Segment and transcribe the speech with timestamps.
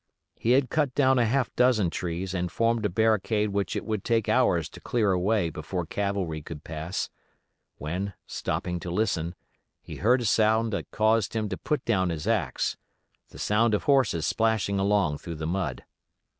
[0.35, 4.03] He had cut down a half dozen trees and formed a barricade which it would
[4.03, 7.11] take hours to clear away before cavalry could pass,
[7.77, 9.35] when, stopping to listen,
[9.79, 12.77] he heard a sound that caused him to put down his axe:
[13.29, 15.85] the sound of horses splashing along through the mud.